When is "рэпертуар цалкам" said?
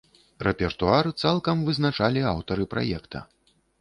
0.45-1.57